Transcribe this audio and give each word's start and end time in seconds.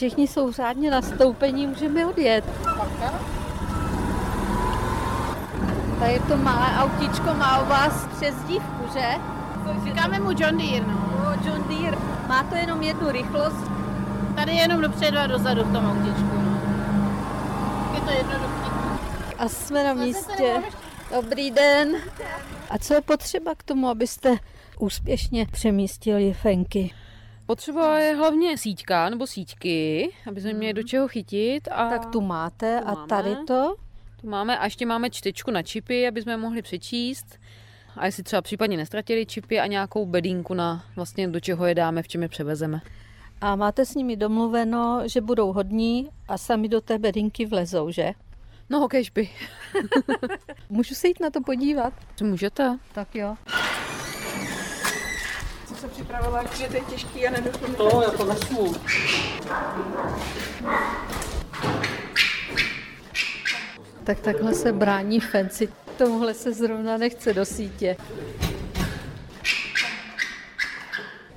Všichni 0.00 0.28
jsou 0.28 0.52
řádně 0.52 0.90
nastoupení, 0.90 1.66
můžeme 1.66 2.06
odjet. 2.06 2.44
Tady 5.98 6.20
to 6.28 6.36
malé 6.36 6.66
autíčko 6.78 7.34
má 7.34 7.62
u 7.62 7.68
vás 7.68 8.06
přezdívku, 8.16 8.92
že? 8.92 9.06
Říkáme 9.84 10.20
mu 10.20 10.30
John 10.30 10.58
Deere, 10.58 10.86
no. 10.86 10.94
O, 10.96 11.48
John 11.48 11.64
Deere. 11.68 11.96
Má 12.28 12.42
to 12.42 12.54
jenom 12.54 12.82
jednu 12.82 13.10
rychlost. 13.10 13.70
Tady 14.36 14.52
je 14.52 14.58
jenom 14.58 14.80
dopředu 14.80 15.18
a 15.18 15.26
dozadu 15.26 15.64
v 15.64 15.72
tom 15.72 15.90
autíčku, 15.90 16.42
no. 16.42 16.60
Je 17.94 18.00
to 18.00 18.10
jednoduché. 18.10 18.70
A 19.38 19.48
jsme 19.48 19.84
na 19.84 19.94
místě. 19.94 20.62
Dobrý 21.14 21.50
den. 21.50 21.96
A 22.70 22.78
co 22.78 22.94
je 22.94 23.00
potřeba 23.00 23.54
k 23.54 23.62
tomu, 23.62 23.88
abyste 23.88 24.36
úspěšně 24.78 25.46
přemístili 25.46 26.32
fenky? 26.32 26.94
Potřeba 27.50 27.98
je 27.98 28.14
hlavně 28.14 28.58
síťka 28.58 29.08
nebo 29.08 29.26
síťky, 29.26 30.08
aby 30.26 30.40
jsme 30.40 30.52
měli 30.52 30.72
do 30.72 30.82
čeho 30.82 31.08
chytit. 31.08 31.68
A 31.72 31.90
Tak 31.90 32.06
tu 32.06 32.20
máte 32.20 32.80
tu 32.80 32.88
a 32.88 32.92
máme. 32.94 33.06
tady 33.06 33.36
to? 33.46 33.74
tu 34.20 34.28
máme 34.28 34.58
a 34.58 34.64
ještě 34.64 34.86
máme 34.86 35.10
čtečku 35.10 35.50
na 35.50 35.62
čipy, 35.62 36.08
aby 36.08 36.22
jsme 36.22 36.36
mohli 36.36 36.62
přečíst. 36.62 37.38
A 37.96 38.06
jestli 38.06 38.22
třeba 38.22 38.42
případně 38.42 38.76
nestratili 38.76 39.26
čipy 39.26 39.60
a 39.60 39.66
nějakou 39.66 40.06
bedínku 40.06 40.54
na 40.54 40.84
vlastně 40.96 41.28
do 41.28 41.40
čeho 41.40 41.66
je 41.66 41.74
dáme, 41.74 42.02
v 42.02 42.08
čem 42.08 42.22
je 42.22 42.28
převezeme. 42.28 42.80
A 43.40 43.56
máte 43.56 43.86
s 43.86 43.94
nimi 43.94 44.16
domluveno, 44.16 45.02
že 45.06 45.20
budou 45.20 45.52
hodní 45.52 46.08
a 46.28 46.38
sami 46.38 46.68
do 46.68 46.80
té 46.80 46.98
bedinky 46.98 47.46
vlezou, 47.46 47.90
že? 47.90 48.12
No 48.68 48.80
hokejšby. 48.80 49.28
Můžu 50.70 50.94
se 50.94 51.08
jít 51.08 51.20
na 51.20 51.30
to 51.30 51.40
podívat? 51.40 51.92
Můžete. 52.22 52.78
Tak 52.92 53.14
jo. 53.14 53.36
Se 55.80 55.88
připravila, 55.88 56.44
že 56.56 56.68
to 56.68 56.76
je 56.76 56.80
těžký 56.80 57.28
a 57.28 57.30
nedošlo 57.30 57.68
mi 57.68 57.74
To 57.74 58.02
jako 58.02 58.24
vezmu. 58.24 58.74
Tak 64.04 64.20
takhle 64.20 64.54
se 64.54 64.72
brání 64.72 65.20
fenci. 65.20 65.68
Tomuhle 65.98 66.34
se 66.34 66.52
zrovna 66.52 66.96
nechce 66.96 67.34
do 67.34 67.44
sítě. 67.44 67.96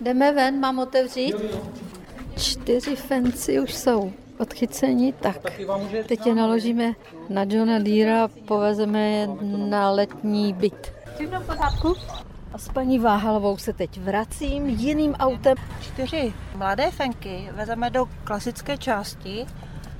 Jdeme 0.01 0.31
ven, 0.31 0.59
mám 0.59 0.79
otevřít? 0.79 1.35
Čtyři 2.37 2.95
fenci 2.95 3.59
už 3.59 3.73
jsou 3.73 4.13
odchyceni, 4.39 5.13
tak 5.13 5.37
teď 6.07 6.25
je 6.25 6.35
naložíme 6.35 6.93
na 7.29 7.45
Johna 7.49 7.79
Deera 7.79 8.23
a 8.23 8.27
povezeme 8.47 9.11
je 9.11 9.27
na 9.57 9.91
letní 9.91 10.53
byt. 10.53 10.93
Všechno 11.15 11.39
v 11.39 11.45
pořádku? 11.45 11.95
A 12.53 12.57
s 12.57 12.69
paní 12.69 12.99
Váhalovou 12.99 13.57
se 13.57 13.73
teď 13.73 13.99
vracím 13.99 14.67
jiným 14.69 15.13
autem. 15.13 15.57
Čtyři 15.81 16.33
mladé 16.55 16.91
fenky 16.91 17.49
vezeme 17.55 17.89
do 17.89 18.05
klasické 18.23 18.77
části. 18.77 19.45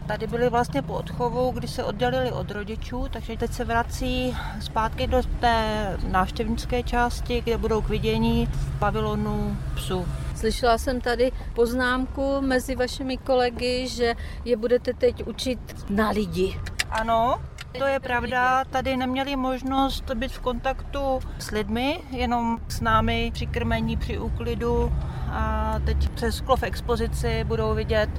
Tady 0.07 0.27
byly 0.27 0.49
vlastně 0.49 0.81
po 0.81 0.93
odchovu, 0.93 1.51
kdy 1.51 1.67
se 1.67 1.83
oddělili 1.83 2.31
od 2.31 2.51
rodičů, 2.51 3.07
takže 3.11 3.37
teď 3.37 3.53
se 3.53 3.65
vrací 3.65 4.37
zpátky 4.59 5.07
do 5.07 5.21
té 5.39 5.97
návštěvnické 6.07 6.83
části, 6.83 7.41
kde 7.41 7.57
budou 7.57 7.81
k 7.81 7.89
vidění 7.89 8.45
v 8.45 8.79
pavilonu 8.79 9.57
psů. 9.75 10.05
Slyšela 10.35 10.77
jsem 10.77 11.01
tady 11.01 11.31
poznámku 11.55 12.41
mezi 12.41 12.75
vašimi 12.75 13.17
kolegy, 13.17 13.87
že 13.87 14.15
je 14.45 14.57
budete 14.57 14.93
teď 14.93 15.27
učit 15.27 15.59
na 15.89 16.09
lidi. 16.09 16.59
Ano, 16.89 17.41
to 17.77 17.85
je 17.85 17.99
pravda. 17.99 18.63
Tady 18.63 18.97
neměli 18.97 19.35
možnost 19.35 20.11
být 20.15 20.31
v 20.31 20.39
kontaktu 20.39 21.19
s 21.39 21.51
lidmi, 21.51 21.99
jenom 22.11 22.57
s 22.67 22.81
námi 22.81 23.31
při 23.33 23.45
krmení, 23.45 23.97
při 23.97 24.19
úklidu. 24.19 24.93
A 25.31 25.75
teď 25.85 26.09
přes 26.09 26.35
sklo 26.35 26.57
v 26.57 26.63
expozici 26.63 27.43
budou 27.43 27.75
vidět 27.75 28.09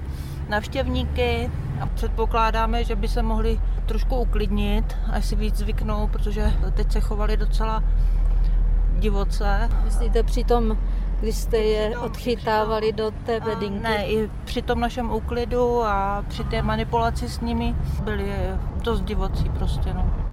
navštěvníky 0.48 1.50
a 1.80 1.86
předpokládáme, 1.86 2.84
že 2.84 2.96
by 2.96 3.08
se 3.08 3.22
mohli 3.22 3.60
trošku 3.86 4.16
uklidnit, 4.16 4.96
až 5.12 5.24
si 5.24 5.36
víc 5.36 5.56
zvyknou, 5.56 6.06
protože 6.06 6.52
teď 6.74 6.92
se 6.92 7.00
chovali 7.00 7.36
docela 7.36 7.84
divoce. 8.98 9.68
Myslíte 9.84 10.22
přitom, 10.22 10.78
když 11.20 11.36
jste 11.36 11.56
je 11.56 11.98
odchytávali 11.98 12.92
do 12.92 13.10
té 13.26 13.40
A 13.40 13.44
bedinky? 13.44 13.82
Ne, 13.82 14.06
i 14.06 14.30
při 14.44 14.62
tom 14.62 14.80
našem 14.80 15.12
úklidu 15.12 15.82
a 15.82 16.24
při 16.28 16.44
té 16.44 16.62
manipulaci 16.62 17.28
s 17.28 17.40
nimi 17.40 17.76
byli 18.04 18.32
dost 18.82 19.00
divocí 19.00 19.44
prostě. 19.58 19.94
No. 19.94 20.24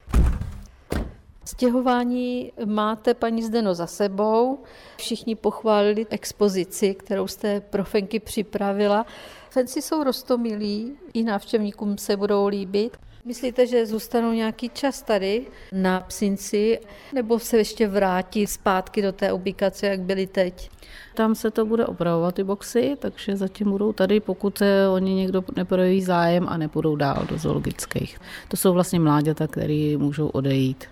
Stěhování 1.45 2.51
máte, 2.65 3.13
paní 3.13 3.43
Zdeno, 3.43 3.75
za 3.75 3.87
sebou. 3.87 4.63
Všichni 4.97 5.35
pochválili 5.35 6.05
expozici, 6.09 6.95
kterou 6.95 7.27
jste 7.27 7.61
pro 7.61 7.83
Fenky 7.83 8.19
připravila. 8.19 9.05
Fenci 9.49 9.81
jsou 9.81 10.03
rostomilí, 10.03 10.97
i 11.13 11.23
návštěvníkům 11.23 11.97
se 11.97 12.17
budou 12.17 12.47
líbit. 12.47 12.97
Myslíte, 13.25 13.67
že 13.67 13.85
zůstanou 13.85 14.31
nějaký 14.31 14.69
čas 14.69 15.01
tady 15.01 15.45
na 15.71 15.99
Psinci, 15.99 16.79
nebo 17.13 17.39
se 17.39 17.57
ještě 17.57 17.87
vrátí 17.87 18.47
zpátky 18.47 19.01
do 19.01 19.11
té 19.11 19.33
ubikace, 19.33 19.87
jak 19.87 20.01
byli 20.01 20.27
teď? 20.27 20.69
Tam 21.13 21.35
se 21.35 21.51
to 21.51 21.65
bude 21.65 21.85
opravovat 21.85 22.35
ty 22.35 22.43
boxy, 22.43 22.95
takže 22.99 23.35
zatím 23.35 23.71
budou 23.71 23.93
tady, 23.93 24.19
pokud 24.19 24.57
se 24.57 24.89
oni 24.89 25.13
někdo 25.13 25.43
neprojeví 25.55 26.01
zájem 26.01 26.45
a 26.49 26.57
nepůjdou 26.57 26.95
dál 26.95 27.25
do 27.29 27.37
zoologických. 27.37 28.19
To 28.47 28.57
jsou 28.57 28.73
vlastně 28.73 28.99
mláďata, 28.99 29.47
které 29.47 29.95
můžou 29.97 30.27
odejít. 30.27 30.85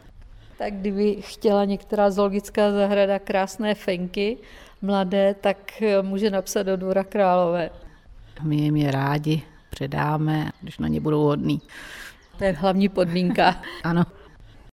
Tak 0.57 0.73
kdyby 0.73 1.17
chtěla 1.19 1.65
některá 1.65 2.11
zoologická 2.11 2.71
zahrada 2.71 3.19
krásné 3.19 3.75
fenky, 3.75 4.37
mladé, 4.81 5.35
tak 5.41 5.57
může 6.01 6.29
napsat 6.29 6.63
do 6.63 6.77
Dvora 6.77 7.03
Králové. 7.03 7.69
My 8.43 8.55
jim 8.55 8.75
je 8.75 8.91
rádi 8.91 9.41
předáme, 9.69 10.51
když 10.61 10.77
na 10.77 10.87
ně 10.87 10.99
budou 10.99 11.23
hodní. 11.23 11.61
To 12.39 12.45
je 12.45 12.51
hlavní 12.51 12.89
podmínka. 12.89 13.55
Ano. 13.83 14.05